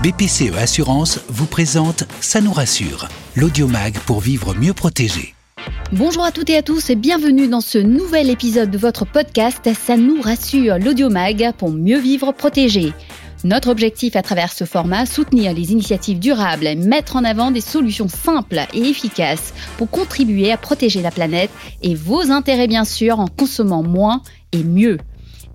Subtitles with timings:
[0.00, 5.34] BPCE Assurance vous présente Ça nous rassure, l'audiomag pour vivre mieux protégé.
[5.90, 9.68] Bonjour à toutes et à tous et bienvenue dans ce nouvel épisode de votre podcast
[9.74, 12.92] Ça nous rassure, l'audiomag pour mieux vivre protégé.
[13.42, 17.60] Notre objectif à travers ce format, soutenir les initiatives durables et mettre en avant des
[17.60, 21.50] solutions simples et efficaces pour contribuer à protéger la planète
[21.82, 24.22] et vos intérêts bien sûr en consommant moins
[24.52, 24.98] et mieux.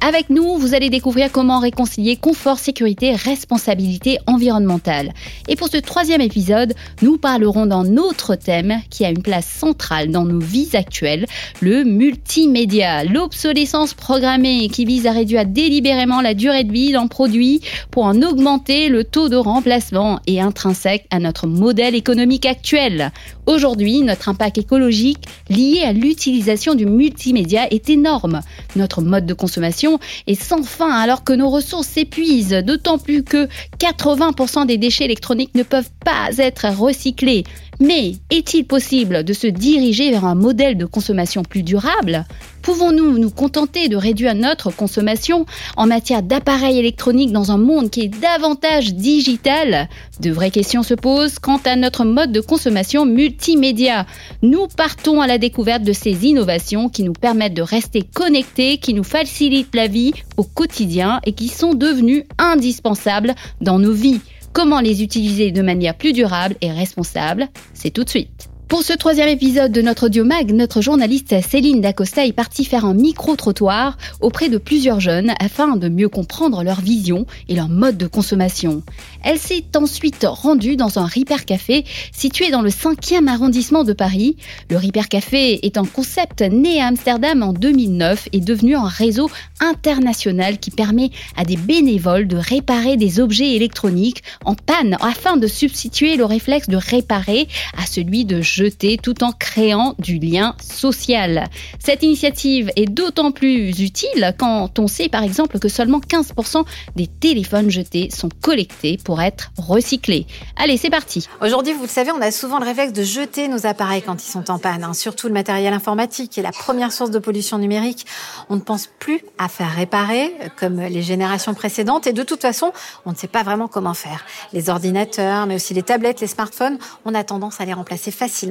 [0.06, 5.14] Avec nous, vous allez découvrir comment réconcilier confort, sécurité, responsabilité environnementale.
[5.48, 10.12] Et pour ce troisième épisode, nous parlerons d'un autre thème qui a une place centrale
[10.12, 11.26] dans nos vies actuelles,
[11.62, 17.62] le multimédia, l'obsolescence programmée qui vise à réduire délibérément la durée de vie d'un produit
[17.90, 23.14] pour en augmenter le taux de remplacement et intrinsèque à notre modèle économique actuel.
[23.46, 28.42] Aujourd'hui, notre impact écologique lié à l'utilisation du multimédia est énorme.
[28.76, 29.93] Notre mode de consommation
[30.28, 33.48] et sans fin alors que nos ressources s'épuisent, d'autant plus que
[33.80, 37.44] 80% des déchets électroniques ne peuvent pas être recyclés.
[37.80, 42.26] Mais est-il possible de se diriger vers un modèle de consommation plus durable?
[42.62, 48.02] Pouvons-nous nous contenter de réduire notre consommation en matière d'appareils électroniques dans un monde qui
[48.02, 49.90] est davantage digital?
[50.22, 54.06] De vraies questions se posent quant à notre mode de consommation multimédia.
[54.42, 58.94] Nous partons à la découverte de ces innovations qui nous permettent de rester connectés, qui
[58.94, 64.22] nous facilitent la vie au quotidien et qui sont devenues indispensables dans nos vies.
[64.54, 68.53] Comment les utiliser de manière plus durable et responsable C'est tout de suite.
[68.74, 72.96] Pour ce troisième épisode de notre audiomag, notre journaliste Céline Dacosta est partie faire un
[72.96, 78.08] micro-trottoir auprès de plusieurs jeunes afin de mieux comprendre leur vision et leur mode de
[78.08, 78.82] consommation.
[79.24, 84.38] Elle s'est ensuite rendue dans un Ripper Café situé dans le 5e arrondissement de Paris.
[84.72, 89.30] Le Ripper Café est un concept né à Amsterdam en 2009 et devenu un réseau
[89.60, 95.46] international qui permet à des bénévoles de réparer des objets électroniques en panne afin de
[95.46, 101.48] substituer le réflexe de réparer à celui de jeter tout en créant du lien social.
[101.80, 106.64] Cette initiative est d'autant plus utile quand on sait par exemple que seulement 15%
[106.96, 110.28] des téléphones jetés sont collectés pour être recyclés.
[110.56, 111.28] Allez, c'est parti.
[111.42, 114.30] Aujourd'hui, vous le savez, on a souvent le réflexe de jeter nos appareils quand ils
[114.30, 114.94] sont en panne, hein.
[114.94, 118.06] surtout le matériel informatique qui est la première source de pollution numérique.
[118.50, 122.72] On ne pense plus à faire réparer comme les générations précédentes et de toute façon,
[123.06, 124.26] on ne sait pas vraiment comment faire.
[124.52, 128.43] Les ordinateurs, mais aussi les tablettes, les smartphones, on a tendance à les remplacer facilement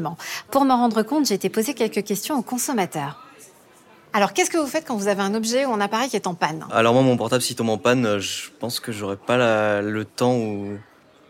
[0.50, 3.26] pour me rendre compte, j'ai été poser quelques questions aux consommateurs.
[4.14, 6.26] Alors, qu'est-ce que vous faites quand vous avez un objet ou un appareil qui est
[6.26, 6.66] en panne?
[6.70, 10.36] Alors moi, mon portable, s'il tombe en panne, je pense que j'aurais pas le temps
[10.36, 10.78] ou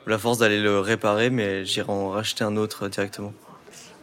[0.07, 3.33] la force d'aller le réparer, mais j'irai en racheter un autre directement.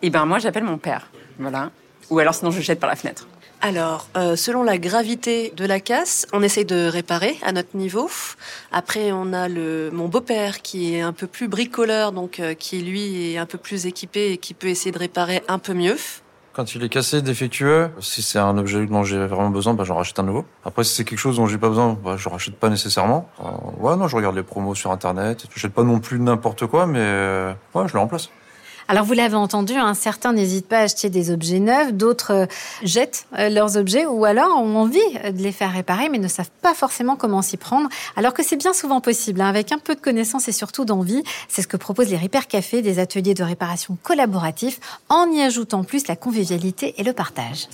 [0.02, 1.72] Eh ben moi, j'appelle mon père, voilà.
[2.10, 3.28] Ou alors sinon, je jette par la fenêtre.
[3.62, 8.10] Alors, euh, selon la gravité de la casse, on essaye de réparer à notre niveau.
[8.72, 12.82] Après, on a le mon beau-père qui est un peu plus bricoleur, donc euh, qui
[12.82, 15.98] lui est un peu plus équipé et qui peut essayer de réparer un peu mieux.
[16.54, 19.96] Quand il est cassé, défectueux, si c'est un objet dont j'ai vraiment besoin, bah, j'en
[19.96, 20.46] rachète un nouveau.
[20.64, 23.30] Après, si c'est quelque chose dont j'ai pas besoin, bah, je rachète pas nécessairement.
[23.42, 23.44] Euh,
[23.80, 25.46] ouais, non, je regarde les promos sur Internet.
[25.54, 28.30] Je jette pas non plus n'importe quoi, mais euh, ouais, je le remplace.
[28.92, 32.46] Alors vous l'avez entendu, hein, certains n'hésitent pas à acheter des objets neufs, d'autres euh,
[32.82, 36.50] jettent euh, leurs objets ou alors ont envie de les faire réparer mais ne savent
[36.64, 39.94] pas forcément comment s'y prendre, alors que c'est bien souvent possible, hein, avec un peu
[39.94, 41.22] de connaissance et surtout d'envie.
[41.50, 45.84] C'est ce que proposent les Repair Café, des ateliers de réparation collaboratifs, en y ajoutant
[45.84, 47.68] plus la convivialité et le partage.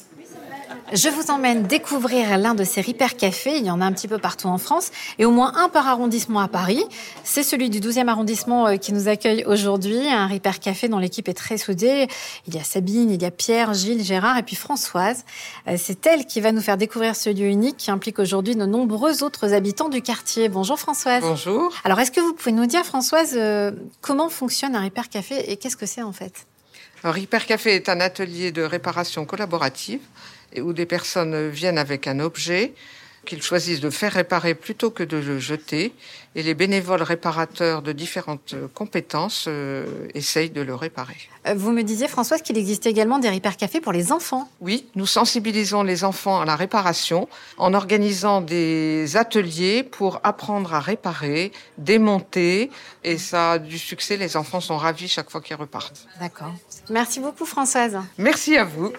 [0.94, 3.58] Je vous emmène découvrir l'un de ces Ripper Cafés.
[3.58, 5.88] Il y en a un petit peu partout en France et au moins un par
[5.88, 6.84] arrondissement à Paris.
[7.24, 10.08] C'est celui du 12e arrondissement euh, qui nous accueille aujourd'hui.
[10.08, 12.08] Un Ripper Café dont l'équipe est très soudée.
[12.48, 15.26] Il y a Sabine, il y a Pierre, Gilles, Gérard et puis Françoise.
[15.68, 18.66] Euh, c'est elle qui va nous faire découvrir ce lieu unique qui implique aujourd'hui de
[18.66, 20.50] nombreux autres habitants du quartier.
[20.50, 21.24] Bonjour Françoise.
[21.24, 21.74] Bonjour.
[21.84, 23.72] Alors est-ce que vous pouvez nous dire Françoise euh,
[24.02, 26.46] comment fonctionne un Ripper Café et qu'est-ce que c'est en fait?
[27.04, 30.02] Un Ripper Café est un atelier de réparation collaborative
[30.62, 32.74] où des personnes viennent avec un objet
[33.26, 35.94] qu'ils choisissent de faire réparer plutôt que de le jeter.
[36.36, 41.16] Et les bénévoles réparateurs de différentes compétences euh, essayent de le réparer.
[41.48, 44.50] Euh, vous me disiez, Françoise, qu'il existe également des Repair Cafés pour les enfants.
[44.60, 50.82] Oui, nous sensibilisons les enfants à la réparation en organisant des ateliers pour apprendre à
[50.82, 52.70] réparer, démonter.
[53.06, 56.06] Et ça a du succès, les enfants sont ravis chaque fois qu'ils repartent.
[56.20, 56.54] D'accord.
[56.90, 57.98] Merci beaucoup, Françoise.
[58.18, 58.92] Merci à vous.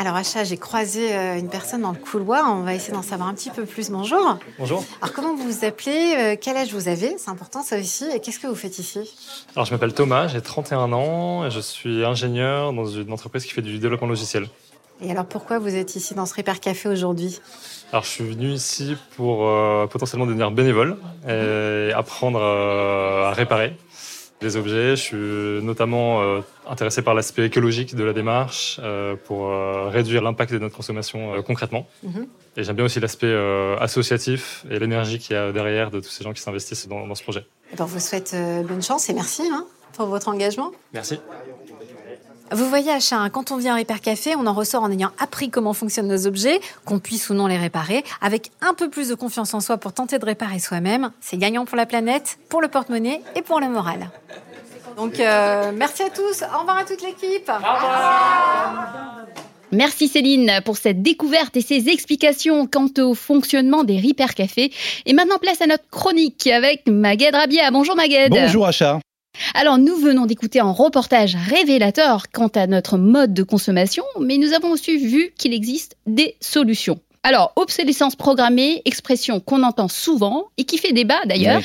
[0.00, 2.50] Alors Acha, j'ai croisé euh, une personne dans le couloir.
[2.50, 3.90] On va essayer d'en savoir un petit peu plus.
[3.90, 4.38] Bonjour.
[4.58, 4.82] Bonjour.
[5.02, 7.16] Alors comment vous vous appelez euh, Quel âge vous avez?
[7.18, 8.06] C'est important ça aussi.
[8.14, 9.14] Et qu'est-ce que vous faites ici?
[9.54, 13.52] Alors je m'appelle Thomas, j'ai 31 ans et je suis ingénieur dans une entreprise qui
[13.52, 14.48] fait du développement logiciel.
[15.02, 17.38] Et alors pourquoi vous êtes ici dans ce Repair Café aujourd'hui?
[17.92, 20.96] Alors je suis venu ici pour euh, potentiellement devenir bénévole
[21.28, 23.76] et apprendre euh, à réparer
[24.40, 24.96] des objets.
[24.96, 28.80] Je suis notamment euh, intéressé par l'aspect écologique de la démarche
[29.24, 29.50] pour
[29.90, 31.86] réduire l'impact de notre consommation concrètement.
[32.02, 32.26] Mhm.
[32.56, 33.34] Et j'aime bien aussi l'aspect
[33.80, 37.22] associatif et l'énergie qu'il y a derrière de tous ces gens qui s'investissent dans, ce
[37.22, 37.40] projet.
[37.40, 38.34] Et eh ben, vous souhaite
[38.66, 40.72] bonne chance et merci hein, pour votre engagement.
[40.92, 41.20] Merci.
[42.52, 45.12] Vous voyez, Achat, hein, quand on vient à Repair Café, on en ressort en ayant
[45.20, 49.08] appris comment fonctionnent nos objets, qu'on puisse ou non les réparer, avec un peu plus
[49.08, 51.12] de confiance en soi pour tenter de réparer soi-même.
[51.20, 54.10] C'est gagnant pour la planète, pour le porte-monnaie et pour le moral.
[54.96, 56.42] Donc, euh, merci à tous.
[56.42, 57.48] Au revoir à toute l'équipe.
[57.48, 59.16] Au revoir.
[59.72, 64.72] Merci Céline pour cette découverte et ces explications quant au fonctionnement des Repair Café.
[65.06, 67.70] Et maintenant, place à notre chronique avec Magued Rabia.
[67.70, 68.30] Bonjour Magued.
[68.30, 68.98] Bonjour Achat.
[69.54, 74.52] Alors nous venons d'écouter un reportage révélateur quant à notre mode de consommation, mais nous
[74.52, 77.00] avons aussi vu qu'il existe des solutions.
[77.22, 81.62] Alors, obsolescence programmée, expression qu'on entend souvent et qui fait débat d'ailleurs,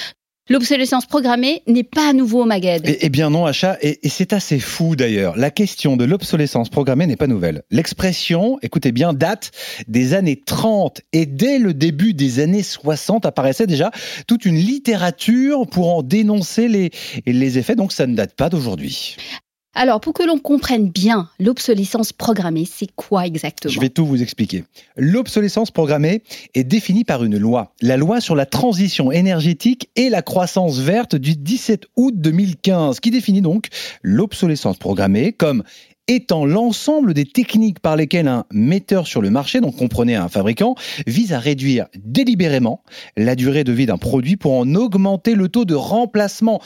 [0.48, 2.84] L'obsolescence programmée n'est pas nouveau, Magued.
[2.86, 5.36] Eh, eh bien non, Achat, et, c'est assez fou d'ailleurs.
[5.36, 7.64] La question de l'obsolescence programmée n'est pas nouvelle.
[7.72, 9.50] L'expression, écoutez bien, date
[9.88, 13.90] des années 30 et dès le début des années 60 apparaissait déjà
[14.28, 16.92] toute une littérature pour en dénoncer les,
[17.26, 19.18] les effets, donc ça ne date pas d'aujourd'hui.
[19.77, 23.74] Alors, pour que l'on comprenne bien l'obsolescence programmée, c'est quoi exactement?
[23.74, 24.63] Je vais tout vous expliquer.
[24.95, 26.24] L'obsolescence programmée
[26.54, 31.18] est définie par une loi, la loi sur la transition énergétique et la croissance verte
[31.18, 33.68] du 17 août 2015, qui définit donc
[34.01, 35.63] l'obsolescence programmée comme
[36.07, 40.75] étant l'ensemble des techniques par lesquelles un metteur sur le marché, donc comprenez un fabricant,
[41.06, 42.81] vise à réduire délibérément
[43.18, 46.62] la durée de vie d'un produit pour en augmenter le taux de remplacement.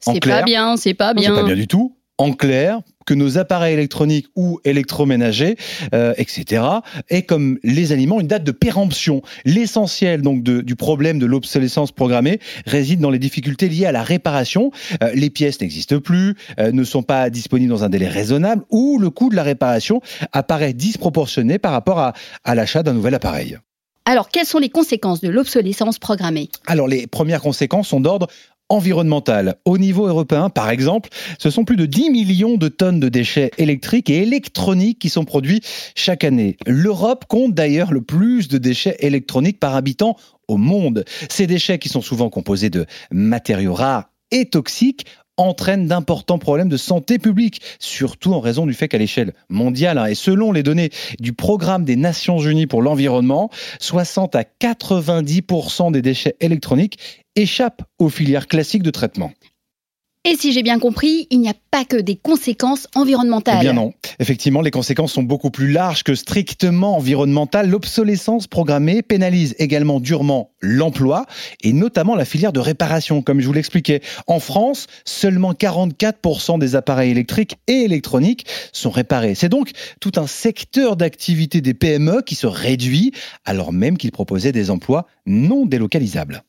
[0.00, 1.34] C'est pas bien, c'est pas bien.
[1.34, 5.56] C'est pas bien du tout en clair que nos appareils électroniques ou électroménagers,
[5.94, 6.62] euh, etc.,
[7.08, 9.22] aient comme les aliments une date de péremption.
[9.46, 14.72] L'essentiel donc du problème de l'obsolescence programmée réside dans les difficultés liées à la réparation.
[15.02, 18.98] Euh, les pièces n'existent plus, euh, ne sont pas disponibles dans un délai raisonnable, ou
[18.98, 22.12] le coût de la réparation apparaît disproportionné par rapport à,
[22.44, 23.58] à l'achat d'un nouvel appareil.
[24.04, 26.48] Alors, quelles sont les conséquences de l'obsolescence programmée?
[26.66, 28.28] Alors, les premières conséquences sont d'ordre
[28.68, 29.56] environnementale.
[29.64, 33.50] Au niveau européen, par exemple, ce sont plus de 10 millions de tonnes de déchets
[33.58, 35.60] électriques et électroniques qui sont produits
[35.94, 36.56] chaque année.
[36.66, 40.16] L'Europe compte d'ailleurs le plus de déchets électroniques par habitant
[40.48, 41.04] au monde.
[41.28, 45.06] Ces déchets qui sont souvent composés de matériaux rares et toxiques
[45.38, 50.06] entraînent d'importants problèmes de santé publique, surtout en raison du fait qu'à l'échelle mondiale, hein,
[50.06, 50.90] et selon les données
[51.20, 53.50] du Programme des Nations Unies pour l'environnement,
[53.80, 56.98] 60 à 90% des déchets électroniques
[57.36, 59.32] échappent aux filières classiques de traitement.
[60.30, 63.56] Et si j'ai bien compris, il n'y a pas que des conséquences environnementales.
[63.60, 63.94] Eh bien non.
[64.18, 67.70] Effectivement, les conséquences sont beaucoup plus larges que strictement environnementales.
[67.70, 71.24] L'obsolescence programmée pénalise également durement l'emploi
[71.62, 74.02] et notamment la filière de réparation, comme je vous l'expliquais.
[74.26, 79.34] En France, seulement 44% des appareils électriques et électroniques sont réparés.
[79.34, 83.12] C'est donc tout un secteur d'activité des PME qui se réduit
[83.46, 86.42] alors même qu'ils proposaient des emplois non délocalisables.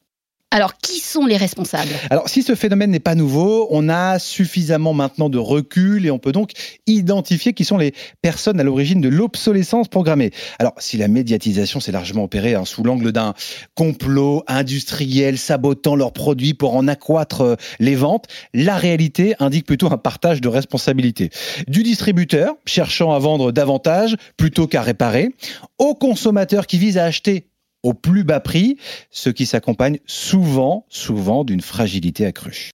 [0.52, 1.92] Alors, qui sont les responsables?
[2.10, 6.18] Alors, si ce phénomène n'est pas nouveau, on a suffisamment maintenant de recul et on
[6.18, 6.54] peut donc
[6.88, 7.94] identifier qui sont les
[8.24, 10.32] personnes à l'origine de l'obsolescence programmée.
[10.58, 13.36] Alors, si la médiatisation s'est largement opérée hein, sous l'angle d'un
[13.76, 18.26] complot industriel sabotant leurs produits pour en accroître euh, les ventes,
[18.56, 21.30] la réalité indique plutôt un partage de responsabilités.
[21.68, 25.30] Du distributeur, cherchant à vendre davantage plutôt qu'à réparer,
[25.78, 27.49] au consommateur qui vise à acheter
[27.84, 28.78] au plus bas prix,
[29.12, 32.72] ce qui s'accompagne souvent, souvent d'une fragilité accrue.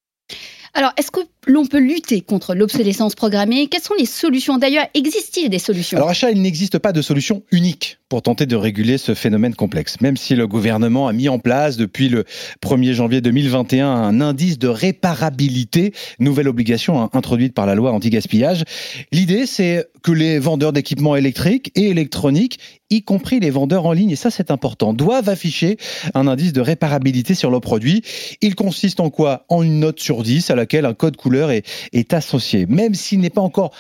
[0.74, 4.58] Alors, est-ce que l'on peut lutter contre l'obsolescence programmée Quelles sont les solutions?
[4.58, 5.98] D'ailleurs, existe-t-il des solutions?
[5.98, 10.00] Alors, achat, il n'existe pas de solution unique pour tenter de réguler ce phénomène complexe.
[10.02, 12.24] Même si le gouvernement a mis en place depuis le
[12.62, 18.64] 1er janvier 2021 un indice de réparabilité, nouvelle obligation introduite par la loi anti-gaspillage,
[19.12, 22.60] l'idée c'est que les vendeurs d'équipements électriques et électroniques,
[22.92, 25.78] y compris les vendeurs en ligne, et ça c'est important, doivent afficher
[26.14, 28.04] un indice de réparabilité sur leurs produits.
[28.42, 29.46] Il consiste en quoi?
[29.50, 32.66] En une note sur 10 à laquelle un code couleur est, est associé.
[32.66, 33.72] Même s'il n'est pas encore...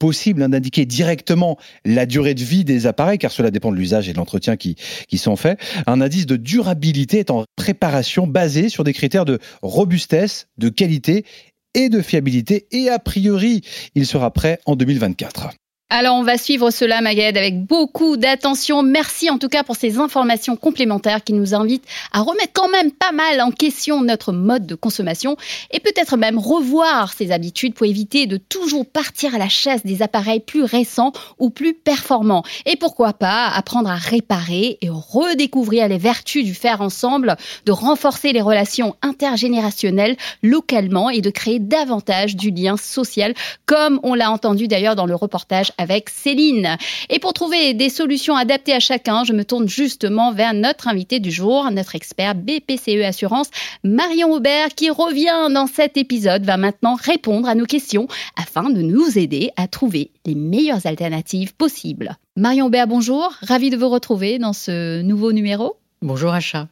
[0.00, 4.08] Possible hein, d'indiquer directement la durée de vie des appareils, car cela dépend de l'usage
[4.08, 4.76] et de l'entretien qui,
[5.08, 5.60] qui sont faits.
[5.86, 11.26] Un indice de durabilité est en préparation basé sur des critères de robustesse, de qualité
[11.74, 12.66] et de fiabilité.
[12.70, 13.60] Et a priori,
[13.94, 15.50] il sera prêt en 2024.
[15.92, 18.84] Alors on va suivre cela Maguette avec beaucoup d'attention.
[18.84, 22.92] Merci en tout cas pour ces informations complémentaires qui nous invitent à remettre quand même
[22.92, 25.36] pas mal en question notre mode de consommation
[25.72, 30.00] et peut-être même revoir ses habitudes pour éviter de toujours partir à la chasse des
[30.00, 32.44] appareils plus récents ou plus performants.
[32.66, 38.32] Et pourquoi pas apprendre à réparer et redécouvrir les vertus du faire ensemble, de renforcer
[38.32, 43.34] les relations intergénérationnelles localement et de créer davantage du lien social
[43.66, 46.76] comme on l'a entendu d'ailleurs dans le reportage avec Céline.
[47.08, 51.18] Et pour trouver des solutions adaptées à chacun, je me tourne justement vers notre invité
[51.18, 53.50] du jour, notre expert BPCE Assurance,
[53.82, 58.06] Marion Aubert, qui revient dans cet épisode, va maintenant répondre à nos questions
[58.36, 62.16] afin de nous aider à trouver les meilleures alternatives possibles.
[62.36, 65.79] Marion Aubert, bonjour, ravi de vous retrouver dans ce nouveau numéro.
[66.02, 66.66] Bonjour Acha.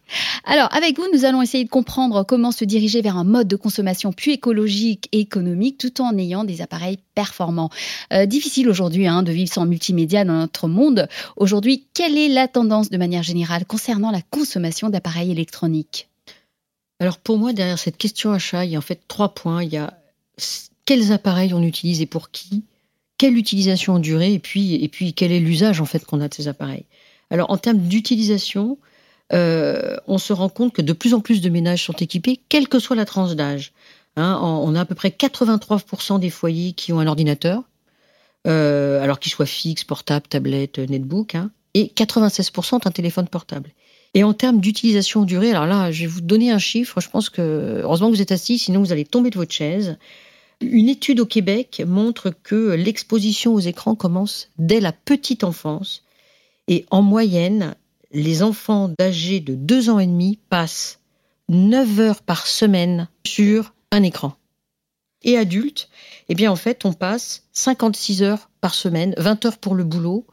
[0.45, 3.57] Alors, avec vous, nous allons essayer de comprendre comment se diriger vers un mode de
[3.57, 7.69] consommation plus écologique et économique tout en ayant des appareils performants.
[8.11, 11.09] Euh, difficile aujourd'hui hein, de vivre sans multimédia dans notre monde.
[11.37, 16.09] Aujourd'hui, quelle est la tendance de manière générale concernant la consommation d'appareils électroniques?
[16.99, 19.63] Alors pour moi, derrière cette question achat, il y a en fait trois points.
[19.63, 19.93] Il y a
[20.87, 22.65] quels appareils on utilise et pour qui,
[23.19, 26.29] quelle utilisation en durée et puis, et puis quel est l'usage en fait qu'on a
[26.29, 26.87] de ces appareils?
[27.29, 28.79] Alors en termes d'utilisation,
[29.33, 32.69] euh, on se rend compte que de plus en plus de ménages sont équipés, quelle
[32.69, 33.73] que soit la tranche d'âge.
[34.17, 37.63] Hein, on a à peu près 83% des foyers qui ont un ordinateur,
[38.47, 43.71] euh, alors qu'il soit fixe, portable, tablette, netbook, hein, et 96% ont un téléphone portable.
[44.15, 47.01] Et en termes d'utilisation durée, alors là, je vais vous donner un chiffre.
[47.01, 49.99] Je pense que, heureusement que vous êtes assis, sinon vous allez tomber de votre chaise.
[50.61, 56.03] Une étude au Québec montre que l'exposition aux écrans commence dès la petite enfance.
[56.67, 57.77] Et en moyenne,
[58.11, 61.01] les enfants d'âge de 2 ans et demi passent
[61.49, 64.35] 9 heures par semaine sur un écran.
[65.23, 65.89] Et adultes,
[66.29, 70.27] eh bien en fait, on passe 56 heures par semaine, 20 heures pour le boulot,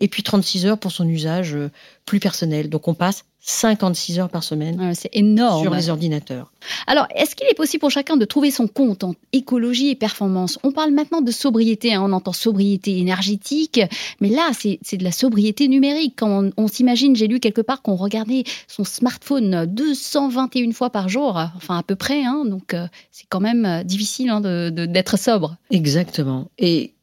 [0.00, 1.70] et puis 36 heures pour son usage euh,
[2.04, 2.68] plus personnel.
[2.68, 4.92] Donc on passe 56 heures par semaine.
[4.94, 5.62] c'est énorme.
[5.62, 6.50] Sur les ordinateurs.
[6.88, 10.58] Alors, est-ce qu'il est possible pour chacun de trouver son compte en écologie et performance?
[10.64, 12.02] On parle maintenant de sobriété, hein.
[12.04, 13.80] on entend sobriété énergétique,
[14.20, 16.14] mais là, c'est de la sobriété numérique.
[16.16, 21.40] Quand on, s'imagine, j'ai lu quelque part qu'on regardait son smartphone 221 fois par jour,
[21.56, 22.44] enfin à peu près, hein.
[22.46, 25.56] donc euh, c'est quand même euh, difficile hein, d'être sobre.
[25.70, 26.50] Exactement.
[26.58, 26.94] Et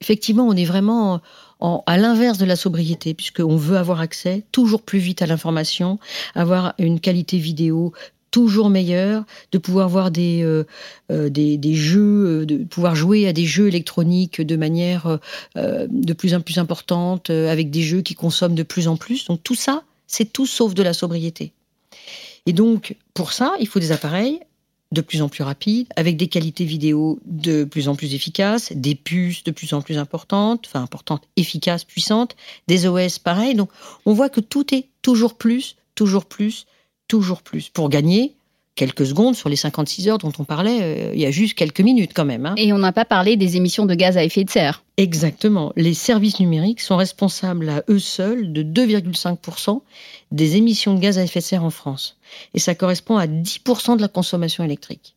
[0.00, 1.20] effectivement, on est vraiment
[1.60, 5.98] à l'inverse de la sobriété, puisqu'on veut avoir accès toujours plus vite à l'information,
[6.34, 7.92] avoir une qualité vidéo
[8.30, 10.64] toujours meilleure, de pouvoir voir des, euh,
[11.10, 15.18] euh, des, jeux, euh, de pouvoir jouer à des jeux électroniques de manière
[15.56, 19.26] de plus en plus importante, avec des jeux qui consomment de plus en plus.
[19.26, 21.52] Donc tout ça, c'est tout sauf de la sobriété.
[22.46, 24.40] Et donc, pour ça, il faut des appareils
[24.92, 28.94] de plus en plus rapide, avec des qualités vidéo de plus en plus efficaces, des
[28.94, 32.34] puces de plus en plus importantes, enfin importantes, efficaces, puissantes,
[32.66, 33.54] des OS pareil.
[33.54, 33.70] Donc
[34.04, 36.66] on voit que tout est toujours plus, toujours plus,
[37.06, 37.68] toujours plus.
[37.68, 38.34] Pour gagner,
[38.80, 41.82] quelques secondes sur les 56 heures dont on parlait euh, il y a juste quelques
[41.82, 42.46] minutes quand même.
[42.46, 42.54] Hein.
[42.56, 44.82] Et on n'a pas parlé des émissions de gaz à effet de serre.
[44.96, 45.70] Exactement.
[45.76, 49.82] Les services numériques sont responsables à eux seuls de 2,5%
[50.32, 52.16] des émissions de gaz à effet de serre en France.
[52.54, 55.14] Et ça correspond à 10% de la consommation électrique.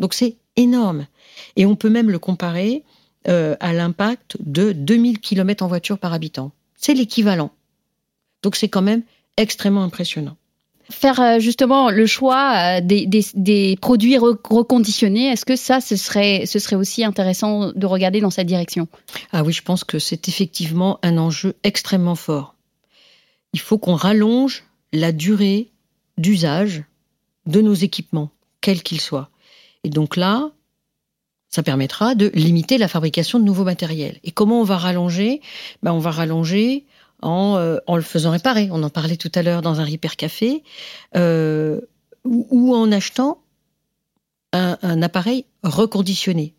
[0.00, 1.06] Donc c'est énorme.
[1.54, 2.82] Et on peut même le comparer
[3.28, 6.50] euh, à l'impact de 2000 km en voiture par habitant.
[6.74, 7.52] C'est l'équivalent.
[8.42, 9.04] Donc c'est quand même
[9.36, 10.36] extrêmement impressionnant
[10.90, 16.58] faire euh, justement le choix euh, des, produits reconditionnés, est-ce que ça, ce serait, ce
[16.58, 18.88] serait aussi intéressant de regarder dans cette direction?
[19.32, 22.54] Ah oui, je pense que c'est effectivement un enjeu extrêmement fort.
[23.52, 25.68] Il faut qu'on rallonge la durée
[26.18, 26.84] d'usage
[27.46, 28.30] de nos équipements,
[28.60, 29.30] quels qu'ils soient.
[29.84, 30.50] Et donc là,
[31.48, 34.18] ça permettra de limiter la fabrication de nouveaux matériels.
[34.22, 35.40] Et comment on va rallonger?
[35.82, 36.84] Ben, On va rallonger
[37.22, 38.68] euh, en, le faisant réparer.
[38.70, 40.62] On en parlait tout à l'heure dans un Repair Café,
[41.16, 41.80] euh,
[42.24, 43.42] ou, en achetant
[44.52, 46.54] un, appareil reconditionné.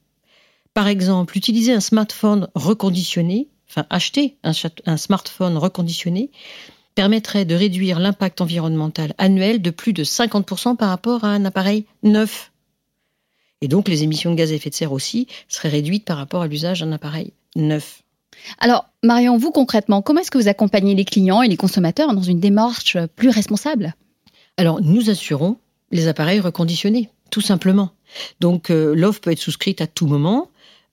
[0.74, 4.54] Par exemple, utiliser un smartphone reconditionné, enfin acheter un,
[4.86, 6.32] un smartphone reconditionné,
[6.96, 11.86] permettrait de réduire l'impact environnemental annuel de plus de 50% par rapport à un appareil
[12.04, 12.52] neuf.
[13.62, 16.42] Et donc les émissions de gaz à effet de serre aussi seraient réduites par rapport
[16.42, 18.04] à l'usage d'un appareil neuf.
[18.60, 22.22] Alors, Marion, vous concrètement, comment est-ce que vous accompagnez les clients et les consommateurs dans
[22.22, 23.96] une démarche plus responsable?
[24.58, 25.58] Alors, nous assurons
[25.92, 27.92] les appareils reconditionnés, tout simplement.
[28.40, 30.50] Donc, euh, l'offre peut être souscrite à tout moment,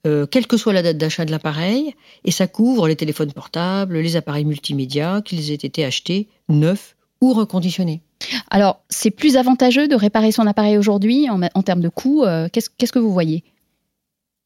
[0.07, 1.93] euh, quelle que soit la date d'achat de l'appareil,
[2.23, 7.33] et ça couvre les téléphones portables, les appareils multimédia, qu'ils aient été achetés neufs ou
[7.33, 8.01] reconditionnés.
[8.49, 12.23] Alors, c'est plus avantageux de réparer son appareil aujourd'hui en, termes de coût.
[12.23, 13.43] Euh, qu'est-ce que vous voyez?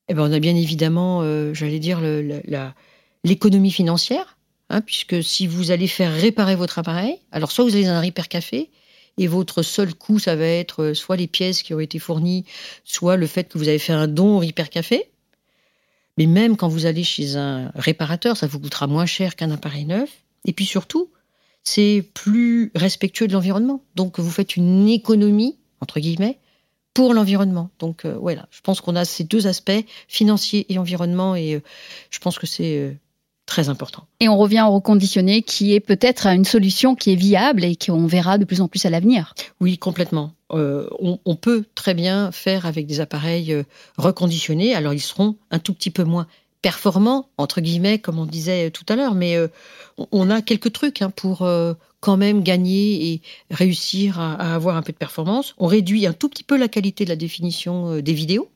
[0.10, 2.02] Eh ben, on a bien évidemment, euh, j'allais dire,
[3.24, 4.38] l'économie financière,
[4.70, 8.02] hein, puisque si vous allez faire réparer votre appareil, alors soit vous allez dans un
[8.02, 8.70] repair café,
[9.18, 12.46] et votre seul coût, ça va être euh, soit les pièces qui ont été fournies,
[12.84, 15.10] soit le fait que vous avez fait un don au repair café.
[16.18, 19.86] Mais même quand vous allez chez un réparateur, ça vous coûtera moins cher qu'un appareil
[19.86, 20.10] neuf.
[20.46, 21.12] Et puis surtout,
[21.64, 23.84] c'est plus respectueux de l'environnement.
[23.96, 26.40] Donc vous faites une économie, entre guillemets,
[26.94, 27.70] pour l'environnement.
[27.80, 31.62] Donc euh, voilà, je pense qu'on a ces deux aspects, financier et environnement, et euh,
[32.10, 32.94] je pense que c'est euh,
[33.46, 34.06] très important.
[34.20, 38.06] Et on revient au reconditionné, qui est peut-être une solution qui est viable et qu'on
[38.06, 39.34] verra de plus en plus à l'avenir.
[39.60, 40.34] Oui, complètement.
[40.50, 43.66] On, on, peut très bien faire avec des appareils
[43.98, 44.76] reconditionnés.
[44.76, 46.28] Alors ils seront un tout petit peu moins
[46.64, 49.50] performant, entre guillemets, comme on disait tout à l'heure, mais euh,
[50.12, 51.74] on a quelques trucs hein, pour euh,
[52.04, 55.56] quand même gagner et réussir à, avoir un peu de performance.
[55.58, 58.50] On réduit un tout petit peu la qualité de la définition euh, des vidéos.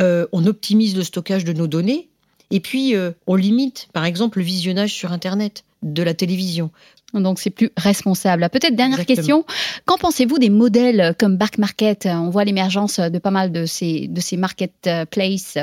[0.00, 2.08] on optimise le stockage de nos données.
[2.50, 2.94] Et puis,
[3.26, 6.70] on limite, par exemple, le visionnage sur Internet de la télévision.
[7.12, 8.48] Donc c'est plus responsable.
[8.50, 9.44] Peut-être dernière question.
[9.84, 12.06] Qu'en pensez-vous des modèles comme Bark Market?
[12.06, 15.58] On voit l'émergence de pas mal de ces, de ces marketplaces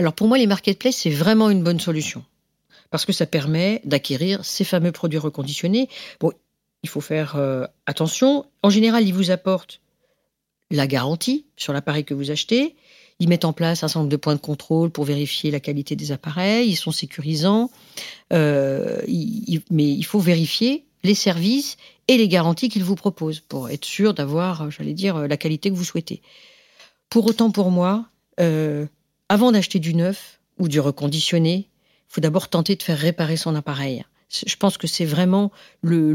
[0.00, 2.24] alors pour moi, les marketplaces, c'est vraiment une bonne solution.
[2.90, 5.88] Parce que ça permet d'acquérir ces fameux produits reconditionnés.
[6.18, 6.32] Bon,
[6.82, 8.46] il faut faire euh, attention.
[8.62, 9.80] En général, ils vous apportent
[10.70, 12.76] la garantie sur l'appareil que vous achetez.
[13.18, 15.94] Ils mettent en place un certain nombre de points de contrôle pour vérifier la qualité
[15.94, 16.68] des appareils.
[16.68, 17.70] Ils sont sécurisants.
[18.32, 19.02] Euh,
[19.70, 21.76] mais il faut vérifier les services
[22.08, 25.74] et les garanties qu'ils vous proposent pour être sûr d'avoir, j'allais dire, la qualité que
[25.74, 26.22] vous souhaitez.
[27.08, 28.06] Pour autant, pour moi,
[28.40, 28.86] euh,
[29.28, 31.68] avant d'acheter du neuf ou du reconditionné,
[32.10, 34.04] faut d'abord tenter de faire réparer son appareil.
[34.28, 35.50] Je pense que c'est vraiment
[35.80, 36.12] le,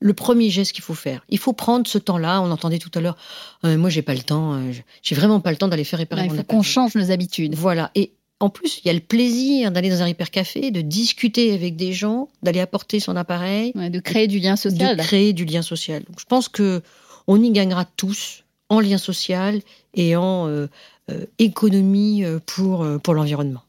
[0.00, 1.24] le, premier geste qu'il faut faire.
[1.28, 2.40] Il faut prendre ce temps-là.
[2.40, 3.16] On entendait tout à l'heure,
[3.64, 6.22] euh, moi j'ai pas le temps, euh, j'ai vraiment pas le temps d'aller faire réparer
[6.22, 6.44] mon appareil.
[6.48, 7.54] Il faut qu'on change nos habitudes.
[7.56, 7.90] Voilà.
[7.94, 11.52] Et en plus, il y a le plaisir d'aller dans un hyper café, de discuter
[11.52, 14.96] avec des gens, d'aller apporter son appareil, de créer du lien social.
[14.96, 16.02] De créer du lien social.
[16.04, 16.82] Donc, je pense que
[17.26, 19.60] on y gagnera tous en lien social
[19.94, 20.68] et en euh,
[21.10, 23.62] euh, économie pour, euh, pour l'environnement.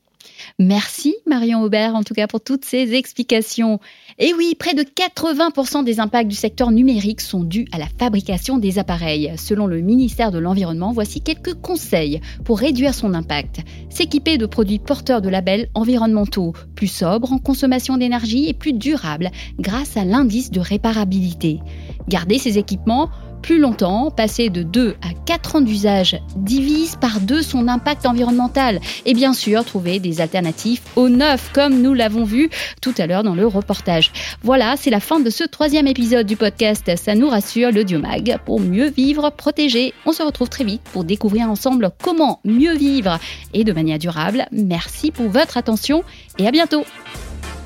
[0.61, 3.79] Merci Marion Aubert en tout cas pour toutes ces explications.
[4.19, 8.59] Et oui, près de 80% des impacts du secteur numérique sont dus à la fabrication
[8.59, 9.33] des appareils.
[9.37, 13.61] Selon le ministère de l'Environnement, voici quelques conseils pour réduire son impact.
[13.89, 19.31] S'équiper de produits porteurs de labels environnementaux, plus sobres en consommation d'énergie et plus durables
[19.57, 21.59] grâce à l'indice de réparabilité.
[22.07, 23.09] Garder ces équipements
[23.41, 28.79] plus longtemps, passer de 2 à 4 ans d'usage divise par deux son impact environnemental
[29.05, 32.49] et bien sûr trouver des alternatives au neuf comme nous l'avons vu
[32.81, 34.11] tout à l'heure dans le reportage.
[34.43, 38.59] Voilà, c'est la fin de ce troisième épisode du podcast Ça nous rassure l'audiomag pour
[38.59, 39.93] mieux vivre protégé.
[40.05, 43.19] On se retrouve très vite pour découvrir ensemble comment mieux vivre
[43.53, 44.47] et de manière durable.
[44.51, 46.03] Merci pour votre attention
[46.37, 46.85] et à bientôt.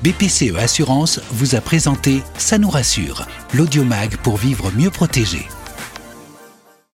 [0.02, 5.46] BPCE Assurance vous a présenté Ça nous rassure, l'audiomag pour vivre mieux protégé.